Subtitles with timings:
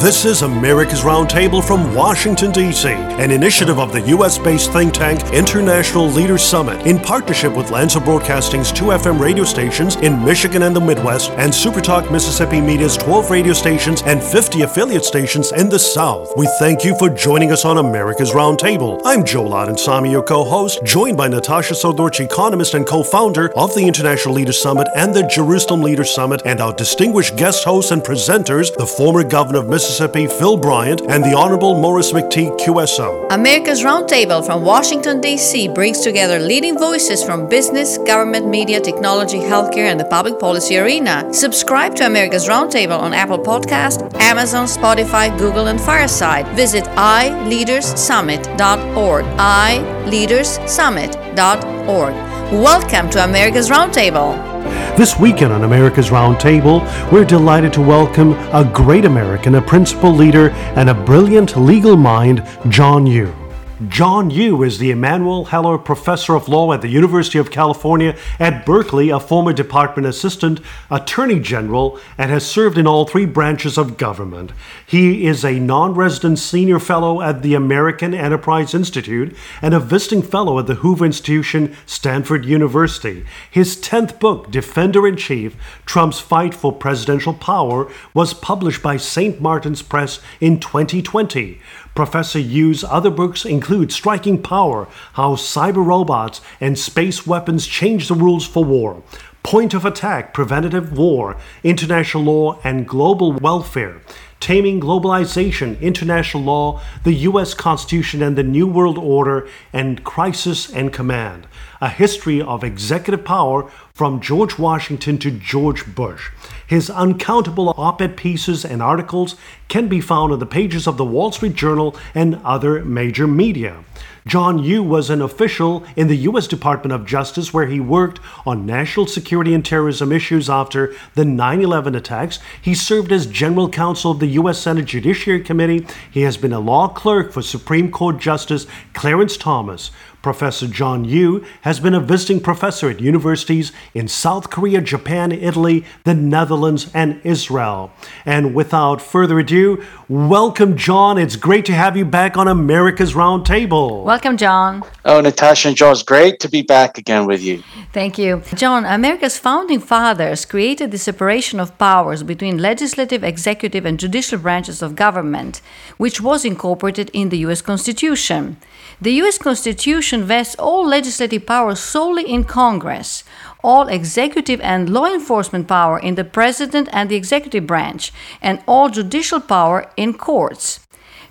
[0.00, 4.38] This is America's Roundtable from Washington, D.C., an initiative of the U.S.
[4.38, 9.96] based think tank International Leaders Summit in partnership with Lanser Broadcasting's two FM radio stations
[9.96, 15.04] in Michigan and the Midwest and Supertalk Mississippi Media's 12 radio stations and 50 affiliate
[15.04, 16.32] stations in the South.
[16.36, 19.02] We thank you for joining us on America's Roundtable.
[19.04, 23.74] I'm Joel Samy, your co host, joined by Natasha Srdoc, economist and co founder of
[23.74, 28.00] the International Leaders Summit and the Jerusalem Leaders Summit, and our distinguished guest hosts and
[28.00, 29.87] presenters, the former governor of Mississippi.
[29.88, 33.26] Mississippi, Phil Bryant, and the Honorable Maurice McTigue QSO.
[33.32, 35.68] America's Roundtable from Washington, D.C.
[35.68, 41.32] brings together leading voices from business, government, media, technology, healthcare, and the public policy arena.
[41.32, 46.46] Subscribe to America's Roundtable on Apple Podcast, Amazon, Spotify, Google, and Fireside.
[46.48, 49.24] Visit iLeadersSummit.org.
[49.24, 52.14] iLeadersSummit.org.
[52.52, 54.57] Welcome to America's Roundtable.
[54.96, 56.82] This weekend on America's Roundtable,
[57.12, 62.46] we're delighted to welcome a great American, a principal leader, and a brilliant legal mind,
[62.68, 63.37] John Yoo.
[63.86, 68.66] John Yoo is the Emanuel Heller Professor of Law at the University of California at
[68.66, 73.96] Berkeley, a former department assistant, attorney general, and has served in all three branches of
[73.96, 74.50] government.
[74.84, 80.22] He is a non resident senior fellow at the American Enterprise Institute and a visiting
[80.22, 83.24] fellow at the Hoover Institution, Stanford University.
[83.48, 85.54] His 10th book, Defender in Chief
[85.86, 89.40] Trump's Fight for Presidential Power, was published by St.
[89.40, 91.60] Martin's Press in 2020.
[91.98, 98.14] Professor Yoo's other books include Striking Power How Cyber Robots and Space Weapons Change the
[98.14, 99.02] Rules for War,
[99.42, 104.00] Point of Attack Preventative War, International Law and Global Welfare.
[104.38, 107.54] Taming Globalization, International Law, the U.S.
[107.54, 111.48] Constitution and the New World Order, and Crisis and Command.
[111.80, 113.68] A History of Executive Power
[113.98, 116.30] from George Washington to George Bush.
[116.64, 119.34] His uncountable op ed pieces and articles
[119.66, 123.82] can be found on the pages of the Wall Street Journal and other major media.
[124.24, 126.46] John Yoo was an official in the U.S.
[126.46, 131.62] Department of Justice where he worked on national security and terrorism issues after the 9
[131.62, 132.38] 11 attacks.
[132.60, 134.58] He served as general counsel of the U.S.
[134.58, 135.86] Senate Judiciary Committee.
[136.10, 139.90] He has been a law clerk for Supreme Court Justice Clarence Thomas.
[140.22, 145.84] Professor John Yoo has been a visiting professor at universities in South Korea, Japan, Italy,
[146.04, 147.92] the Netherlands, and Israel.
[148.26, 151.18] And without further ado, welcome, John.
[151.18, 154.04] It's great to have you back on America's Roundtable.
[154.04, 154.82] Welcome, John.
[155.04, 157.62] Oh, Natasha and Joe, it's great to be back again with you.
[157.92, 158.42] Thank you.
[158.54, 164.82] John, America's founding fathers created the separation of powers between legislative, executive, and judicial branches
[164.82, 165.60] of government,
[165.96, 167.62] which was incorporated in the U.S.
[167.62, 168.56] Constitution.
[169.00, 169.38] The U.S.
[169.38, 173.24] Constitution vests all legislative power solely in Congress,
[173.62, 178.88] all executive and law enforcement power in the President and the executive branch, and all
[178.88, 180.80] judicial power in courts.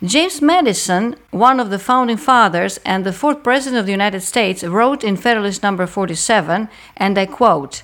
[0.04, 4.64] James Madison, one of the founding fathers and the fourth President of the United States,
[4.64, 7.82] wrote in Federalist Number 47, and I quote,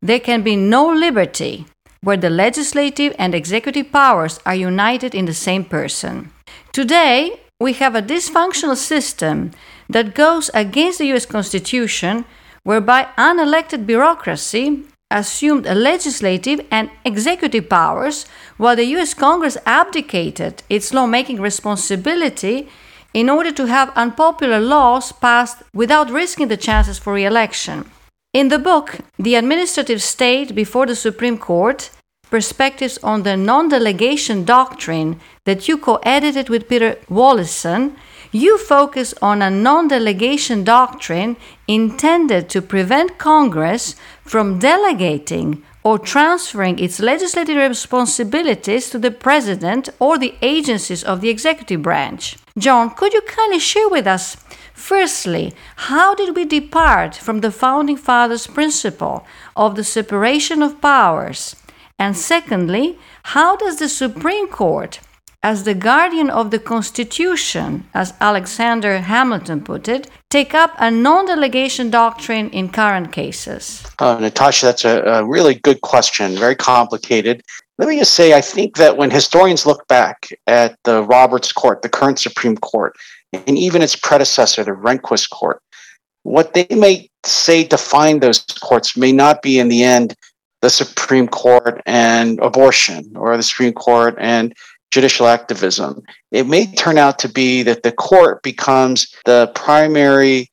[0.00, 1.66] There can be no liberty
[2.02, 6.30] where the legislative and executive powers are united in the same person.
[6.72, 9.50] Today, we have a dysfunctional system
[9.90, 12.24] that goes against the US Constitution,
[12.62, 18.26] whereby unelected bureaucracy assumed legislative and executive powers,
[18.56, 22.68] while the US Congress abdicated its lawmaking responsibility
[23.12, 27.84] in order to have unpopular laws passed without risking the chances for re election.
[28.32, 31.90] In the book, The Administrative State Before the Supreme Court,
[32.30, 37.96] perspectives on the non delegation doctrine that you co edited with Peter Wallison,
[38.32, 41.36] you focus on a non delegation doctrine
[41.66, 50.18] intended to prevent Congress from delegating or transferring its legislative responsibilities to the President or
[50.18, 52.36] the agencies of the executive branch.
[52.58, 54.36] John, could you kindly share with us,
[54.74, 59.24] firstly, how did we depart from the Founding Fathers' principle
[59.56, 61.56] of the separation of powers?
[61.98, 62.98] And secondly,
[63.34, 65.00] how does the Supreme Court,
[65.42, 71.26] as the guardian of the Constitution, as Alexander Hamilton put it, take up a non
[71.26, 73.82] delegation doctrine in current cases?
[73.98, 77.42] Uh, Natasha, that's a, a really good question, very complicated.
[77.78, 81.80] Let me just say, I think that when historians look back at the Roberts Court,
[81.80, 82.94] the current Supreme Court,
[83.32, 85.62] and even its predecessor, the Rehnquist Court,
[86.22, 90.14] what they may say define those courts may not be in the end
[90.60, 94.54] the Supreme Court and abortion or the Supreme Court and
[94.90, 96.02] judicial activism.
[96.30, 100.50] It may turn out to be that the court becomes the primary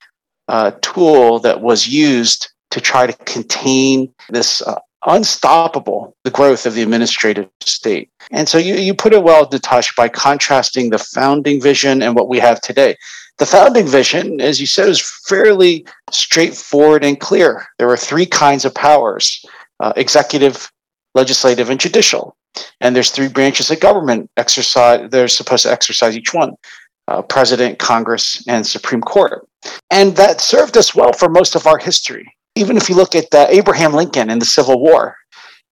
[0.47, 6.73] uh, tool that was used to try to contain this uh, unstoppable the growth of
[6.73, 8.09] the administrative state.
[8.31, 12.27] And so you, you put it well, Natasha, by contrasting the founding vision and what
[12.27, 12.95] we have today.
[13.37, 17.67] The founding vision, as you said, is fairly straightforward and clear.
[17.77, 19.45] There were three kinds of powers
[19.79, 20.71] uh, executive,
[21.13, 22.35] legislative, and judicial.
[22.81, 26.53] And there's three branches of government exercise, they're supposed to exercise each one
[27.07, 29.47] uh, president, Congress, and Supreme Court.
[29.91, 32.33] And that served us well for most of our history.
[32.55, 35.15] Even if you look at uh, Abraham Lincoln in the Civil War,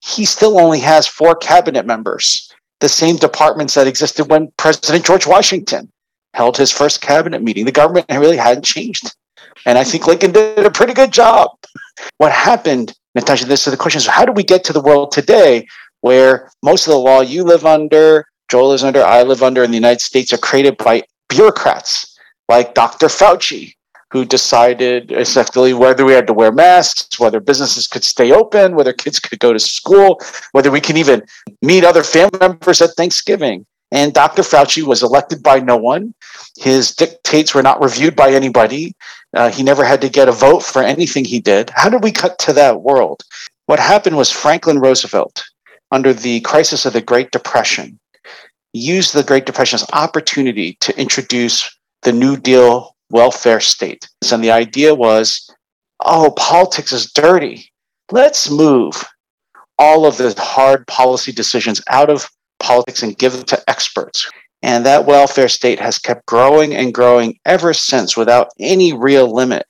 [0.03, 5.25] he still only has four cabinet members, the same departments that existed when President George
[5.25, 5.91] Washington
[6.33, 7.65] held his first cabinet meeting.
[7.65, 9.15] The government really hadn't changed.
[9.65, 11.49] And I think Lincoln did a pretty good job.
[12.17, 15.11] What happened, Natasha, this is the question is how do we get to the world
[15.11, 15.65] today
[16.05, 19.71] where most of the law you live under, Joel lives under, I live under in
[19.71, 22.15] the United States are created by bureaucrats
[22.47, 23.07] like Dr.
[23.07, 23.73] Fauci,
[24.11, 28.93] who decided essentially whether we had to wear masks, whether businesses could stay open, whether
[28.93, 30.21] kids could go to school,
[30.51, 31.23] whether we can even
[31.63, 33.65] meet other family members at Thanksgiving.
[33.91, 34.43] And Dr.
[34.43, 36.13] Fauci was elected by no one.
[36.55, 38.93] His dictates were not reviewed by anybody.
[39.33, 41.71] Uh, he never had to get a vote for anything he did.
[41.71, 43.23] How did we cut to that world?
[43.65, 45.43] What happened was Franklin Roosevelt,
[45.91, 47.99] under the crisis of the Great Depression,
[48.73, 54.09] used the Great Depression as opportunity to introduce the New Deal welfare state.
[54.31, 55.49] And the idea was,
[56.03, 57.71] oh, politics is dirty.
[58.11, 59.05] Let's move
[59.77, 62.29] all of the hard policy decisions out of
[62.59, 64.29] politics and give them to experts.
[64.61, 69.67] And that welfare state has kept growing and growing ever since without any real limit.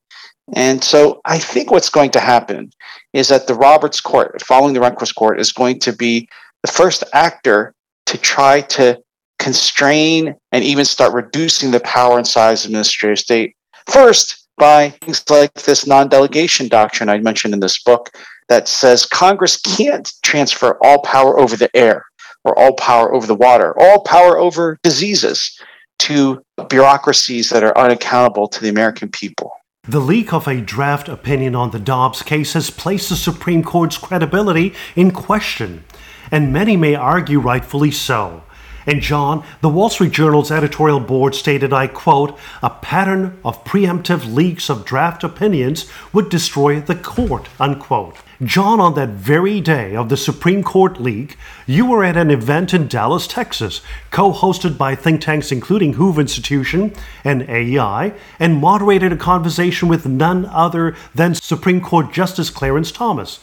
[0.53, 2.69] And so I think what's going to happen
[3.13, 6.27] is that the Roberts Court, following the Rehnquist Court, is going to be
[6.61, 7.73] the first actor
[8.05, 8.99] to try to
[9.39, 13.55] constrain and even start reducing the power and size of the administrative state.
[13.87, 18.11] First, by things like this non delegation doctrine I mentioned in this book
[18.47, 22.05] that says Congress can't transfer all power over the air
[22.43, 25.59] or all power over the water, all power over diseases
[25.99, 29.51] to bureaucracies that are unaccountable to the American people.
[29.87, 33.99] The leak of a draft opinion on the Dobbs case has placed the Supreme Court's
[33.99, 35.83] credibility in question,
[36.31, 38.41] and many may argue rightfully so.
[38.87, 44.33] And John, the Wall Street Journal's editorial board stated, I quote, a pattern of preemptive
[44.33, 48.15] leaks of draft opinions would destroy the court, unquote.
[48.43, 52.73] John, on that very day of the Supreme Court leak, you were at an event
[52.73, 53.79] in Dallas, Texas,
[54.11, 56.93] co hosted by think tanks including Hoover Institution
[57.23, 63.39] and AEI, and moderated a conversation with none other than Supreme Court Justice Clarence Thomas.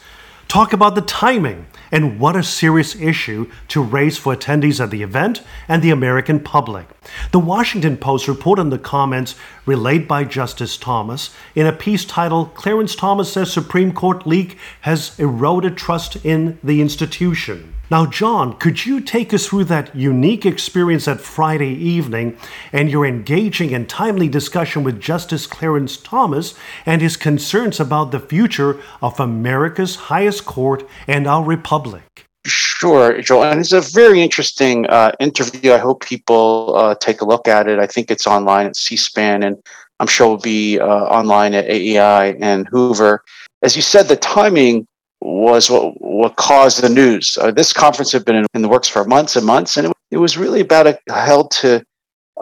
[0.48, 5.02] Talk about the timing and what a serious issue to raise for attendees at the
[5.02, 6.86] event and the American public.
[7.30, 9.34] The Washington Post reported on the comments
[9.66, 15.18] relayed by Justice Thomas in a piece titled Clarence Thomas says Supreme Court leak has
[15.18, 17.74] eroded trust in the institution.
[17.92, 22.38] Now, John, could you take us through that unique experience that Friday evening
[22.72, 26.54] and your engaging and timely discussion with Justice Clarence Thomas
[26.86, 32.26] and his concerns about the future of America's highest court and our republic?
[32.46, 33.44] Sure, Joel.
[33.44, 35.74] And it's a very interesting uh, interview.
[35.74, 37.78] I hope people uh, take a look at it.
[37.78, 39.62] I think it's online at C SPAN, and
[40.00, 43.22] I'm sure it will be uh, online at AEI and Hoover.
[43.60, 44.86] As you said, the timing
[45.24, 47.38] was what, what caused the news.
[47.40, 49.92] Uh, this conference had been in, in, the works for months and months, and it,
[50.10, 51.84] it was really about a, held to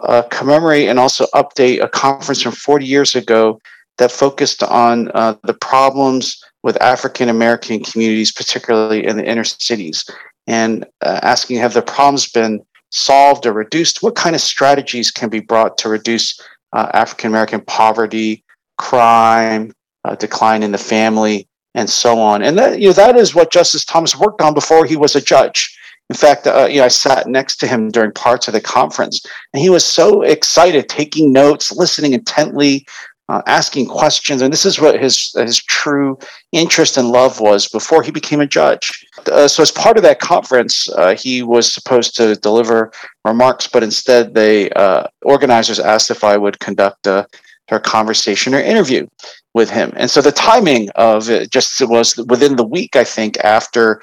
[0.03, 3.59] uh, commemorate and also update a conference from 40 years ago
[3.97, 10.09] that focused on uh, the problems with African American communities, particularly in the inner cities,
[10.47, 12.61] and uh, asking have the problems been
[12.91, 14.03] solved or reduced?
[14.03, 16.39] What kind of strategies can be brought to reduce
[16.73, 18.43] uh, African American poverty,
[18.77, 19.73] crime,
[20.03, 21.47] uh, decline in the family?
[21.75, 22.43] And so on.
[22.43, 25.21] And that you know that is what Justice Thomas worked on before he was a
[25.21, 25.77] judge.
[26.09, 29.25] In fact, uh, you know, I sat next to him during parts of the conference,
[29.53, 32.85] and he was so excited, taking notes, listening intently,
[33.29, 34.41] uh, asking questions.
[34.41, 36.19] And this is what his his true
[36.51, 39.05] interest and love was before he became a judge.
[39.31, 42.91] Uh, so, as part of that conference, uh, he was supposed to deliver
[43.23, 47.25] remarks, but instead, the uh, organizers asked if I would conduct a,
[47.69, 49.07] a conversation or interview
[49.53, 49.91] with him.
[49.95, 54.01] And so the timing of it just was within the week, I think, after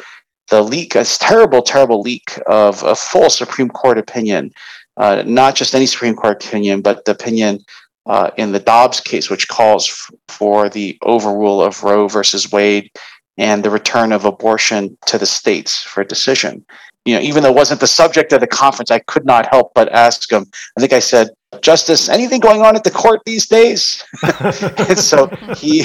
[0.51, 4.51] the leak, a terrible, terrible leak of a full Supreme Court opinion,
[4.97, 7.65] uh, not just any Supreme Court opinion, but the opinion
[8.07, 12.91] uh, in the Dobbs case, which calls f- for the overrule of Roe versus Wade
[13.37, 16.65] and the return of abortion to the states for a decision.
[17.05, 19.73] You know, even though it wasn't the subject of the conference, I could not help
[19.75, 20.47] but ask him.
[20.77, 21.31] I think I said,
[21.63, 24.05] Justice, anything going on at the court these days?
[24.97, 25.85] so he,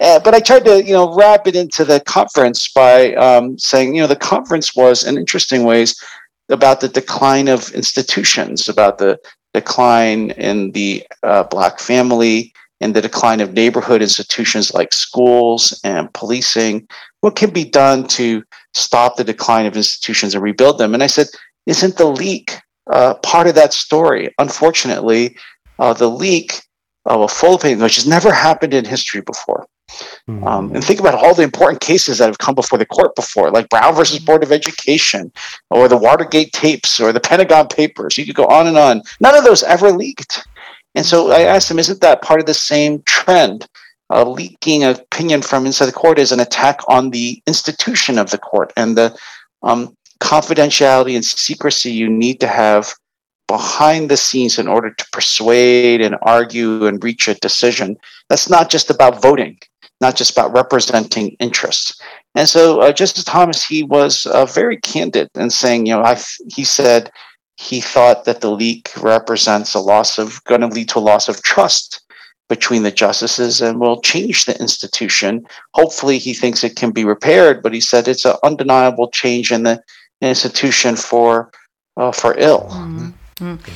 [0.00, 3.94] uh, but I tried to, you know, wrap it into the conference by um, saying,
[3.94, 6.00] you know, the conference was in interesting ways
[6.50, 9.18] about the decline of institutions, about the
[9.54, 16.12] decline in the uh, black family, and the decline of neighborhood institutions like schools and
[16.14, 16.88] policing.
[17.20, 18.42] What can be done to
[18.74, 20.94] stop the decline of institutions and rebuild them?
[20.94, 21.26] And I said,
[21.66, 22.58] isn't the leak
[22.90, 24.34] uh, part of that story?
[24.38, 25.36] Unfortunately,
[25.78, 26.60] uh, the leak
[27.06, 29.66] of a full opinion, which has never happened in history before.
[30.28, 30.46] Mm-hmm.
[30.46, 33.50] Um, and think about all the important cases that have come before the court before,
[33.50, 34.24] like Brown versus hmm.
[34.24, 35.32] Board of Education,
[35.70, 38.16] or the Watergate tapes, or the Pentagon Papers.
[38.16, 39.02] You could go on and on.
[39.20, 40.46] None of those ever leaked.
[40.94, 43.66] And so I asked him, isn't that part of the same trend?
[44.12, 48.38] Uh, leaking opinion from inside the court is an attack on the institution of the
[48.38, 49.16] court and the
[49.62, 52.94] um, confidentiality and secrecy you need to have
[53.48, 57.96] behind the scenes in order to persuade and argue and reach a decision.
[58.28, 59.58] That's not just about voting,
[60.00, 62.00] not just about representing interests.
[62.36, 66.16] And so uh, Justice Thomas, he was uh, very candid in saying, you know, I,
[66.48, 67.10] he said,
[67.56, 71.28] he thought that the leak represents a loss of going to lead to a loss
[71.28, 72.00] of trust
[72.48, 75.44] between the justices and will change the institution.
[75.74, 79.64] Hopefully, he thinks it can be repaired, but he said it's an undeniable change in
[79.64, 79.82] the
[80.20, 81.50] institution for
[81.96, 82.68] uh, for ill.
[82.70, 83.10] Mm-hmm.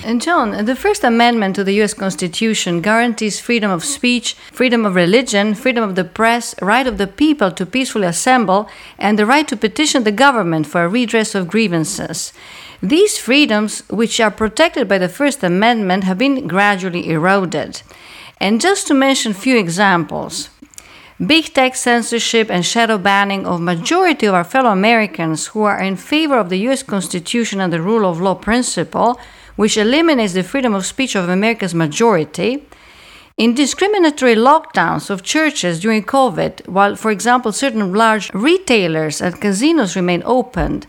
[0.05, 4.95] And John, the First Amendment to the US Constitution guarantees freedom of speech, freedom of
[4.95, 9.49] religion, freedom of the press, right of the people to peacefully assemble, and the right
[9.49, 12.35] to petition the government for a redress of grievances.
[12.83, 17.81] These freedoms, which are protected by the First Amendment, have been gradually eroded.
[18.39, 20.51] And just to mention a few examples,
[21.19, 25.97] big tech censorship and shadow banning of majority of our fellow Americans who are in
[25.97, 29.21] favor of the US Constitution and the rule of law principle,
[29.55, 32.67] which eliminates the freedom of speech of America's majority,
[33.39, 40.23] indiscriminatory lockdowns of churches during COVID, while, for example, certain large retailers and casinos remain
[40.27, 40.87] opened,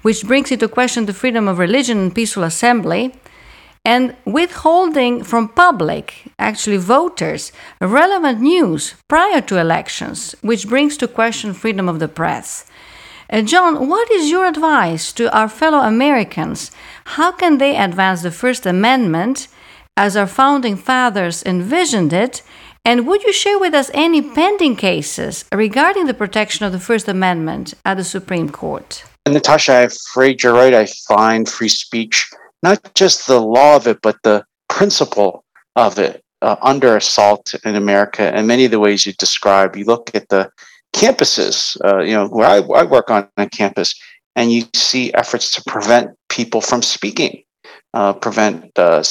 [0.00, 3.12] which brings into question the freedom of religion and peaceful assembly,
[3.84, 11.52] and withholding from public, actually voters, relevant news prior to elections, which brings to question
[11.52, 12.66] freedom of the press.
[13.30, 16.70] Uh, John, what is your advice to our fellow Americans?
[17.04, 19.48] How can they advance the First Amendment
[19.96, 22.42] as our founding fathers envisioned it?
[22.84, 27.06] And would you share with us any pending cases regarding the protection of the First
[27.06, 29.04] Amendment at the Supreme Court?
[29.28, 30.72] Natasha, I'm afraid you're right.
[30.72, 32.30] I find free speech,
[32.62, 35.44] not just the law of it, but the principle
[35.76, 39.76] of it uh, under assault in America and many of the ways you describe.
[39.76, 40.50] You look at the
[40.94, 43.94] campuses, uh, you know, where I, I work on a campus,
[44.36, 47.42] and you see efforts to prevent people from speaking,
[47.94, 49.02] uh, prevent uh,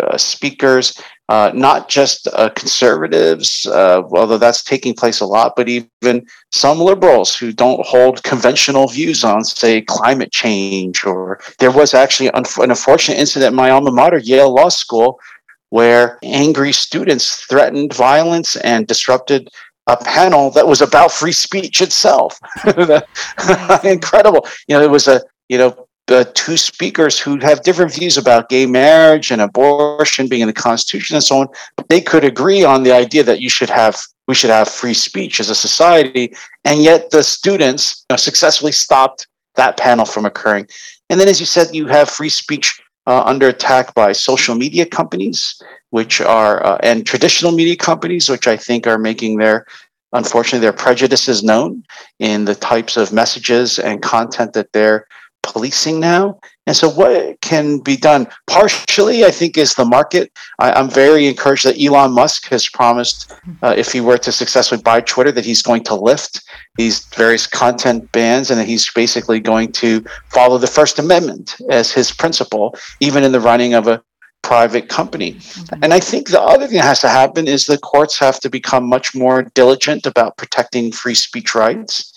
[0.00, 5.68] uh, speakers, uh, not just uh, conservatives, uh, although that's taking place a lot, but
[5.68, 11.04] even some liberals who don't hold conventional views on, say, climate change.
[11.04, 15.20] Or there was actually an unfortunate incident at my alma mater, Yale Law School,
[15.68, 19.50] where angry students threatened violence and disrupted
[19.86, 22.38] a panel that was about free speech itself.
[23.84, 24.46] Incredible.
[24.66, 25.87] You know, it was a you know
[26.34, 31.16] two speakers who have different views about gay marriage and abortion being in the Constitution
[31.16, 33.96] and so on, but they could agree on the idea that you should have
[34.26, 36.34] we should have free speech as a society,
[36.64, 40.68] and yet the students you know, successfully stopped that panel from occurring.
[41.08, 44.84] And then, as you said, you have free speech uh, under attack by social media
[44.84, 45.60] companies,
[45.90, 49.66] which are uh, and traditional media companies, which I think are making their
[50.12, 51.84] unfortunately their prejudices known
[52.18, 55.06] in the types of messages and content that they're
[55.48, 56.38] policing now.
[56.66, 60.30] And so, what can be done partially, I think, is the market.
[60.58, 64.82] I, am very encouraged that Elon Musk has promised, uh, if he were to successfully
[64.82, 66.42] buy Twitter, that he's going to lift
[66.76, 71.90] these various content bans and that he's basically going to follow the First Amendment as
[71.90, 74.02] his principle, even in the running of a
[74.42, 75.32] private company.
[75.32, 75.84] Mm-hmm.
[75.84, 78.50] And I think the other thing that has to happen is the courts have to
[78.50, 82.12] become much more diligent about protecting free speech rights.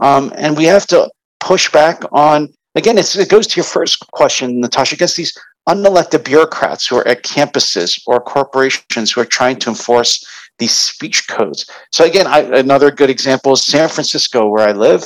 [0.00, 4.60] Um, and we have to push back on again, it goes to your first question,
[4.60, 5.36] Natasha, against these
[5.68, 10.24] unelected bureaucrats who are at campuses or corporations who are trying to enforce
[10.58, 11.68] these speech codes.
[11.92, 15.04] So again, I, another good example is San Francisco, where I live.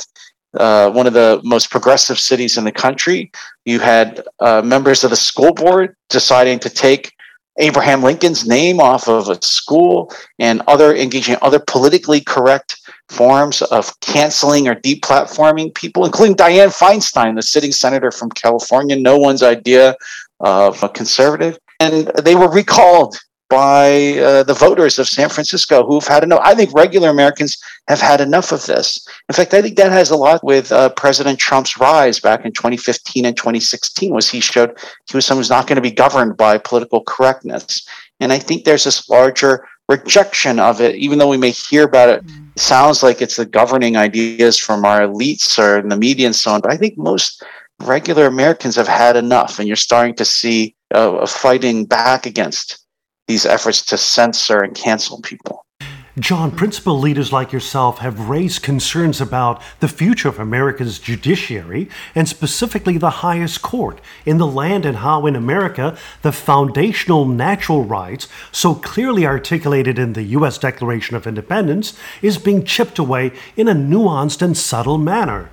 [0.53, 3.31] Uh, one of the most progressive cities in the country.
[3.65, 7.13] You had uh, members of the school board deciding to take
[7.61, 12.77] Abraham Lincoln's name off of a school and other engaging other politically correct
[13.09, 19.17] forms of canceling or deplatforming people, including Dianne Feinstein, the sitting senator from California, no
[19.17, 19.95] one's idea
[20.39, 21.57] of a conservative.
[21.79, 23.17] and they were recalled
[23.51, 26.39] by uh, the voters of San Francisco who've had enough.
[26.41, 29.05] I think regular Americans have had enough of this.
[29.27, 32.53] In fact, I think that has a lot with uh, President Trump's rise back in
[32.53, 34.79] 2015 and 2016 was he showed
[35.09, 37.85] he was someone who's not going to be governed by political correctness.
[38.21, 42.07] And I think there's this larger rejection of it, even though we may hear about
[42.07, 42.51] it, mm.
[42.55, 46.35] it sounds like it's the governing ideas from our elites or in the media and
[46.35, 46.61] so on.
[46.61, 47.43] But I think most
[47.81, 52.80] regular Americans have had enough, and you're starting to see uh, fighting back against
[53.31, 55.65] these efforts to censor and cancel people.
[56.19, 62.27] John, principal leaders like yourself have raised concerns about the future of America's judiciary and
[62.27, 68.27] specifically the highest court in the land and how in America the foundational natural rights,
[68.51, 70.57] so clearly articulated in the U.S.
[70.57, 75.49] Declaration of Independence, is being chipped away in a nuanced and subtle manner.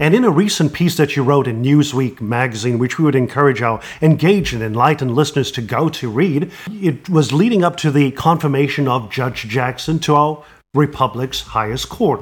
[0.00, 3.60] And in a recent piece that you wrote in Newsweek magazine, which we would encourage
[3.60, 8.10] our engaged and enlightened listeners to go to read, it was leading up to the
[8.12, 12.20] confirmation of Judge Jackson to our Republic's highest court.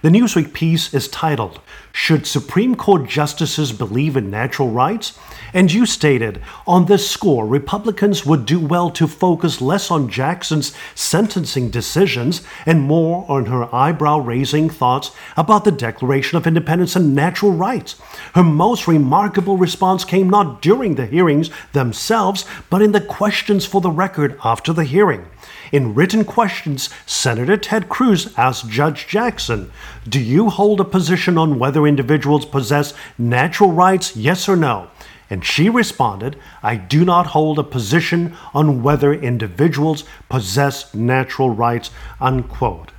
[0.00, 1.60] The Newsweek piece is titled,
[1.92, 5.18] Should Supreme Court Justices Believe in Natural Rights?
[5.52, 10.74] And you stated, on this score, Republicans would do well to focus less on Jackson's
[10.94, 17.14] sentencing decisions and more on her eyebrow raising thoughts about the Declaration of Independence and
[17.14, 18.00] natural rights.
[18.34, 23.82] Her most remarkable response came not during the hearings themselves, but in the questions for
[23.82, 25.26] the record after the hearing.
[25.72, 29.70] In written questions, Senator Ted Cruz asked Judge Jackson,
[30.08, 34.90] Do you hold a position on whether individuals possess natural rights, yes or no?
[35.28, 41.92] And she responded, I do not hold a position on whether individuals possess natural rights,
[42.20, 42.90] unquote.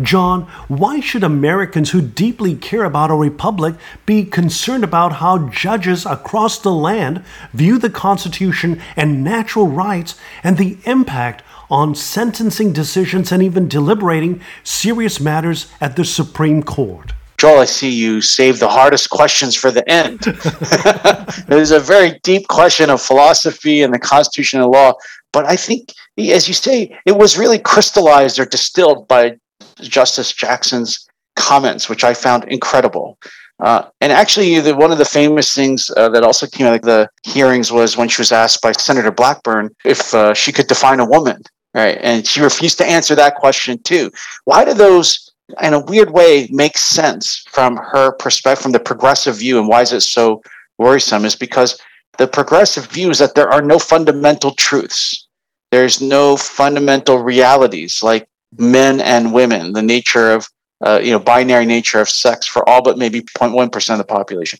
[0.00, 3.74] John, why should Americans who deeply care about a republic
[4.06, 10.56] be concerned about how judges across the land view the Constitution and natural rights and
[10.56, 17.12] the impact on sentencing decisions and even deliberating serious matters at the Supreme Court.
[17.38, 20.20] Joel, I see you save the hardest questions for the end.
[20.26, 24.94] it is a very deep question of philosophy and the Constitution and law.
[25.32, 29.36] But I think, as you say, it was really crystallized or distilled by
[29.80, 33.18] Justice Jackson's comments, which I found incredible.
[33.60, 36.82] Uh, and actually, the, one of the famous things uh, that also came out of
[36.82, 40.98] the hearings was when she was asked by Senator Blackburn if uh, she could define
[40.98, 41.42] a woman
[41.78, 41.98] right?
[42.02, 44.10] And she refused to answer that question too.
[44.44, 45.30] Why do those,
[45.62, 49.82] in a weird way, make sense from her perspective, from the progressive view, and why
[49.82, 50.42] is it so
[50.76, 51.24] worrisome?
[51.24, 51.80] Is because
[52.18, 55.28] the progressive view is that there are no fundamental truths.
[55.70, 60.48] There's no fundamental realities like men and women, the nature of
[60.84, 64.12] uh, you know binary nature of sex for all but maybe 0.1 percent of the
[64.12, 64.58] population.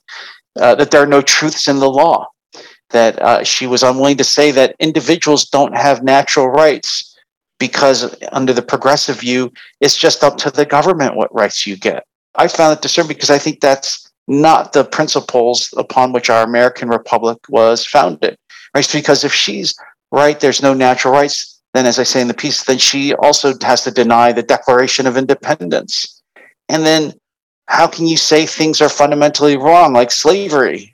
[0.61, 2.27] Uh, that there are no truths in the law
[2.91, 7.08] that uh, she was unwilling to say that individuals don't have natural rights
[7.59, 12.05] because under the progressive view it's just up to the government what rights you get.
[12.35, 16.89] I found it disturbing because i think that's not the principles upon which our american
[16.89, 18.37] republic was founded
[18.75, 18.89] right?
[18.93, 19.75] Because if she's
[20.11, 21.61] right there's no natural rights.
[21.75, 25.07] Then as i say in the piece then she also has to deny the declaration
[25.07, 26.23] of independence.
[26.69, 27.13] And then
[27.67, 30.93] how can you say things are fundamentally wrong like slavery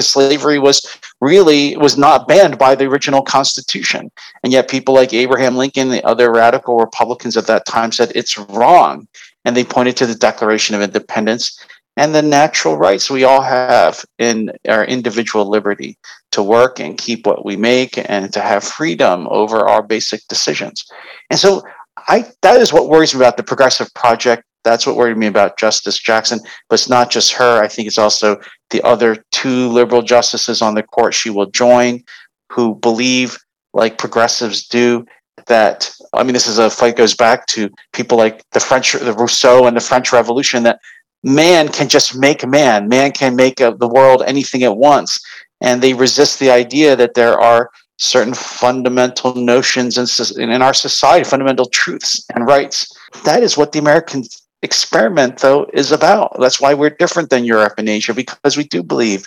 [0.00, 0.86] slavery was
[1.20, 4.10] really was not banned by the original constitution
[4.42, 8.38] and yet people like abraham lincoln the other radical republicans at that time said it's
[8.38, 9.06] wrong
[9.44, 11.58] and they pointed to the declaration of independence
[11.96, 15.98] and the natural rights we all have in our individual liberty
[16.30, 20.86] to work and keep what we make and to have freedom over our basic decisions
[21.28, 21.62] and so
[22.08, 25.58] I that is what worries me about the progressive project that's what worried me about
[25.58, 26.40] Justice Jackson.
[26.68, 27.62] But it's not just her.
[27.62, 32.02] I think it's also the other two liberal justices on the court she will join
[32.50, 33.38] who believe,
[33.72, 35.06] like progressives do,
[35.46, 39.12] that I mean, this is a fight goes back to people like the French, the
[39.12, 40.80] Rousseau, and the French Revolution that
[41.22, 45.20] man can just make man, man can make the world anything it wants,
[45.60, 51.22] and they resist the idea that there are certain fundamental notions in, in our society,
[51.22, 52.90] fundamental truths and rights.
[53.24, 54.24] That is what the American
[54.62, 56.36] experiment, though, is about.
[56.38, 59.26] That's why we're different than Europe and Asia, because we do believe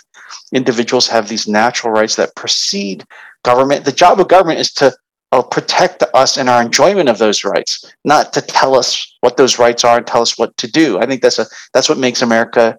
[0.52, 3.04] individuals have these natural rights that precede
[3.42, 3.84] government.
[3.84, 4.94] The job of government is to
[5.32, 9.58] uh, protect us in our enjoyment of those rights, not to tell us what those
[9.58, 10.98] rights are and tell us what to do.
[10.98, 12.78] I think that's a that's what makes America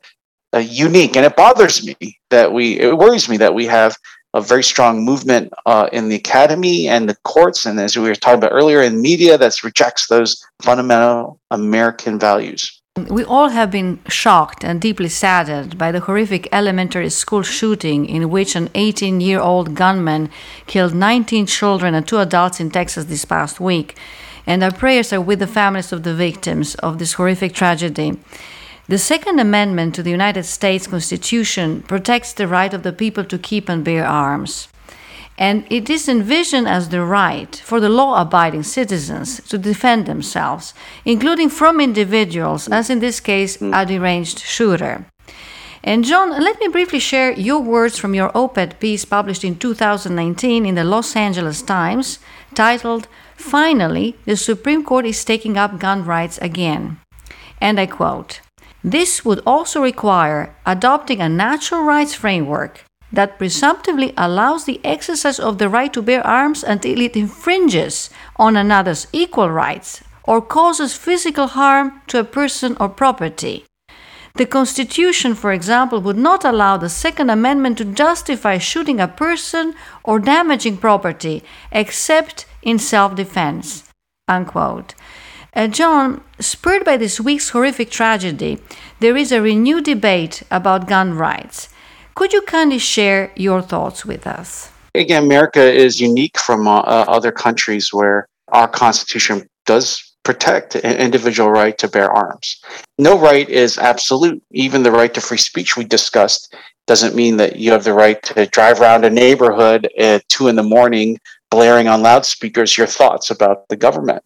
[0.54, 3.96] uh, unique, and it bothers me that we it worries me that we have
[4.36, 8.16] a very strong movement uh, in the academy and the courts, and as we were
[8.16, 12.82] talking about earlier, in media that rejects those fundamental American values.
[13.10, 18.30] We all have been shocked and deeply saddened by the horrific elementary school shooting in
[18.30, 20.30] which an 18 year old gunman
[20.66, 23.98] killed 19 children and two adults in Texas this past week.
[24.48, 28.18] And our prayers are with the families of the victims of this horrific tragedy.
[28.88, 33.40] The Second Amendment to the United States Constitution protects the right of the people to
[33.40, 34.68] keep and bear arms.
[35.40, 40.76] And it is envisioned as the right for the law abiding citizens to defend themselves,
[41.04, 45.08] including from individuals, as in this case, a deranged shooter.
[45.84, 49.58] And John, let me briefly share your words from your op ed piece published in
[49.58, 52.20] 2019 in the Los Angeles Times
[52.54, 57.00] titled, Finally, the Supreme Court is taking up gun rights again.
[57.60, 58.42] And I quote,
[58.86, 65.58] this would also require adopting a natural rights framework that presumptively allows the exercise of
[65.58, 71.48] the right to bear arms until it infringes on another's equal rights or causes physical
[71.48, 73.66] harm to a person or property.
[74.36, 79.74] The Constitution, for example, would not allow the Second Amendment to justify shooting a person
[80.04, 83.90] or damaging property except in self defense.
[84.28, 84.94] Unquote.
[85.56, 88.60] Uh, John, spurred by this week's horrific tragedy,
[89.00, 91.70] there is a renewed debate about gun rights.
[92.14, 94.70] Could you kindly share your thoughts with us?
[94.94, 100.98] Again, America is unique from uh, uh, other countries where our Constitution does protect an
[100.98, 102.62] individual right to bear arms.
[102.98, 104.44] No right is absolute.
[104.52, 106.54] Even the right to free speech we discussed
[106.86, 110.58] doesn't mean that you have the right to drive around a neighborhood at two in
[110.58, 111.18] the morning
[111.50, 114.22] blaring on loudspeakers your thoughts about the government.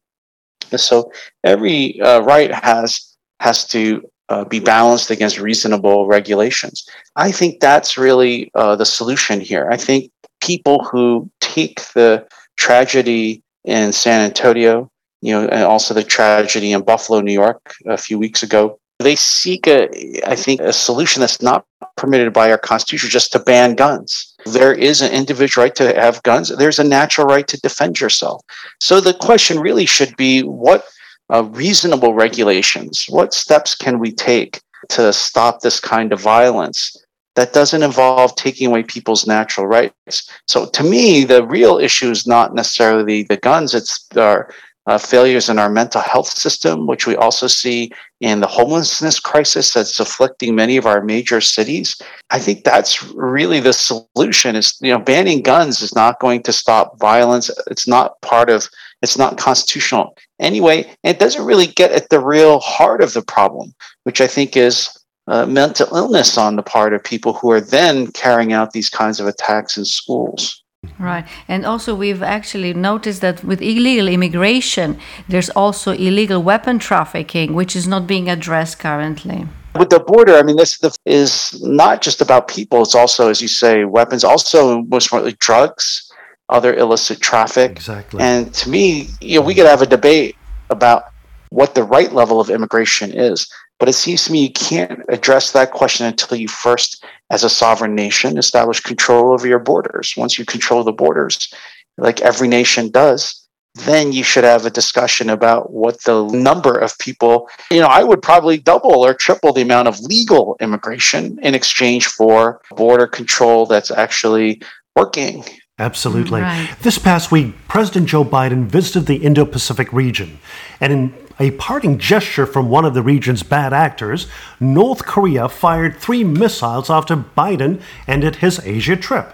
[0.77, 1.12] So
[1.43, 6.88] every uh, right has has to uh, be balanced against reasonable regulations.
[7.15, 9.67] I think that's really uh, the solution here.
[9.71, 12.27] I think people who take the
[12.58, 14.89] tragedy in San Antonio,
[15.21, 19.15] you know, and also the tragedy in Buffalo, New York, a few weeks ago, they
[19.15, 19.89] seek a,
[20.29, 21.65] I think, a solution that's not
[22.00, 24.34] permitted by our Constitution, just to ban guns.
[24.46, 26.50] There is an individual right to have guns.
[26.58, 28.42] There's a natural right to defend yourself.
[28.80, 30.86] So the question really should be what
[31.32, 33.06] uh, reasonable regulations?
[33.10, 36.96] What steps can we take to stop this kind of violence
[37.36, 40.32] that doesn't involve taking away people's natural rights?
[40.48, 44.50] So, to me, the real issue is not necessarily the guns, it's our
[44.89, 49.71] uh, failures in our mental health system, which we also see in the homelessness crisis
[49.71, 52.02] that's afflicting many of our major cities.
[52.32, 54.56] I think that's really the solution.
[54.56, 57.52] Is you know, banning guns is not going to stop violence.
[57.67, 58.67] It's not part of
[59.04, 60.91] it's not constitutional anyway.
[61.04, 63.71] it doesn't really get at the real heart of the problem,
[64.06, 64.89] which I think is
[65.28, 69.19] uh, mental illness on the part of people who are then carrying out these kinds
[69.19, 70.59] of attacks in schools.
[71.00, 71.26] Right.
[71.48, 77.76] And also, we've actually noticed that with illegal immigration, there's also illegal weapon trafficking, which
[77.76, 79.48] is not being addressed currently.
[79.78, 82.82] With the border, I mean, this is not just about people.
[82.82, 86.12] It's also, as you say, weapons, also most importantly, drugs
[86.50, 87.72] other illicit traffic.
[87.72, 88.22] Exactly.
[88.22, 90.36] And to me, you know, we could have a debate
[90.70, 91.04] about
[91.50, 93.52] what the right level of immigration is.
[93.78, 97.50] But it seems to me you can't address that question until you first, as a
[97.50, 100.13] sovereign nation, establish control over your borders.
[100.18, 101.54] Once you control the borders,
[101.98, 106.98] like every nation does, then you should have a discussion about what the number of
[106.98, 111.54] people, you know, I would probably double or triple the amount of legal immigration in
[111.54, 114.62] exchange for border control that's actually
[114.96, 115.46] working.
[115.78, 116.42] Absolutely.
[116.42, 116.76] Right.
[116.82, 120.39] This past week, President Joe Biden visited the Indo Pacific region.
[120.82, 124.28] And in a parting gesture from one of the region's bad actors,
[124.60, 129.34] North Korea fired three missiles after Biden ended his Asia trip.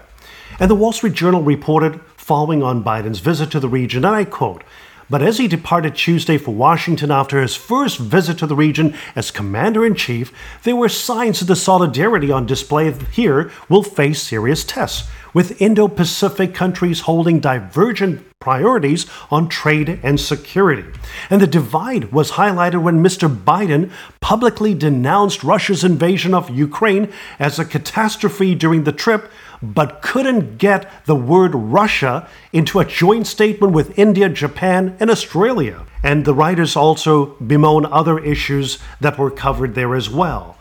[0.60, 4.24] And the Wall Street Journal reported following on Biden's visit to the region, and I
[4.24, 4.62] quote,
[5.08, 9.30] but as he departed Tuesday for Washington after his first visit to the region as
[9.30, 10.32] commander in chief,
[10.64, 15.86] there were signs that the solidarity on display here will face serious tests with Indo
[15.86, 20.84] Pacific countries holding divergent priorities on trade and security.
[21.28, 23.28] And the divide was highlighted when Mr.
[23.28, 23.90] Biden
[24.20, 29.30] publicly denounced Russia's invasion of Ukraine as a catastrophe during the trip,
[29.62, 35.86] but couldn't get the word Russia into a joint statement with India, Japan, and Australia.
[36.02, 40.56] And the writers also bemoan other issues that were covered there as well.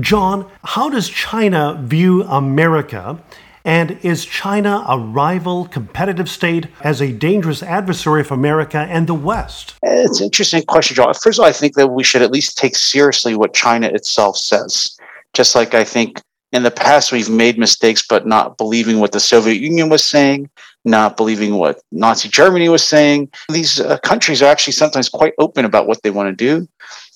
[0.00, 3.22] John, how does China view America
[3.64, 9.14] and is China a rival, competitive state as a dangerous adversary of America and the
[9.14, 9.74] West?
[9.82, 11.12] It's an interesting question, John.
[11.14, 14.36] First of all, I think that we should at least take seriously what China itself
[14.36, 14.96] says.
[15.32, 16.20] Just like I think
[16.52, 20.50] in the past we've made mistakes, but not believing what the Soviet Union was saying,
[20.84, 23.30] not believing what Nazi Germany was saying.
[23.48, 26.68] These uh, countries are actually sometimes quite open about what they want to do.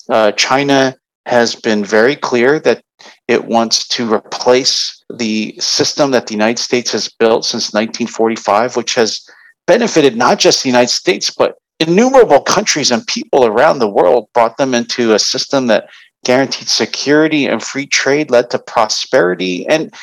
[0.09, 0.95] Uh, China
[1.25, 2.83] has been very clear that
[3.27, 8.95] it wants to replace the system that the United States has built since 1945, which
[8.95, 9.27] has
[9.67, 14.57] benefited not just the United States, but innumerable countries and people around the world, brought
[14.57, 15.89] them into a system that
[16.25, 19.93] guaranteed security and free trade, led to prosperity, and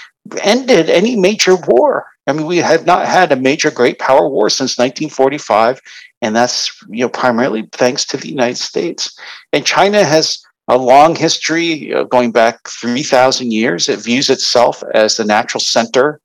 [0.42, 2.06] ended any major war.
[2.26, 5.80] I mean, we have not had a major great power war since 1945,
[6.22, 9.18] and that's you know primarily thanks to the United States.
[9.52, 13.88] And China has a long history going back 3,000 years.
[13.88, 16.20] It views itself as the natural center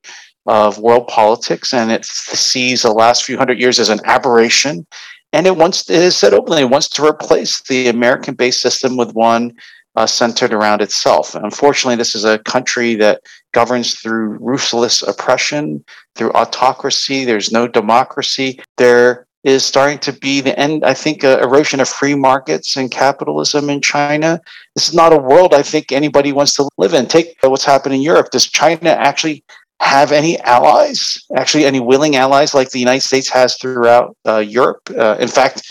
[0.46, 4.88] of world politics, and it sees the last few hundred years as an aberration.
[5.34, 9.14] And it wants, it has said openly, it wants to replace the American-based system with
[9.14, 9.54] one
[9.96, 11.36] uh, centered around itself.
[11.36, 13.22] Unfortunately, this is a country that
[13.54, 15.84] governs through ruthless oppression,
[16.16, 17.26] through autocracy.
[17.26, 18.60] There's no democracy.
[18.78, 22.92] There is starting to be the end, I think, uh, erosion of free markets and
[22.92, 24.42] capitalism in China.
[24.76, 27.08] This is not a world I think anybody wants to live in.
[27.08, 28.32] Take what's happened in Europe.
[28.32, 29.44] Does China actually
[29.80, 34.82] have any allies, actually, any willing allies like the United States has throughout uh, Europe?
[34.98, 35.66] Uh, in fact,